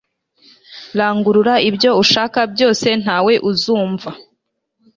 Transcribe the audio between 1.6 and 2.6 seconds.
ibyo ushaka